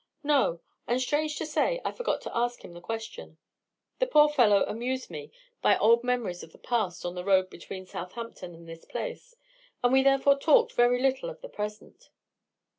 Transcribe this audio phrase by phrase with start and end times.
[0.23, 3.37] "No; and, strange to say, I forgot to ask him the question.
[3.99, 5.31] The poor fellow amused me
[5.61, 9.35] by old memories of the past on the road between Southampton and this place,
[9.83, 12.09] and we therefore talked very little of the present."